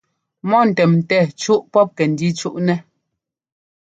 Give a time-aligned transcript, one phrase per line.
[0.49, 2.77] Mɔ ntɛmtɛ́ cúʼ pɔp kɛ́ndíi cúʼnɛ́.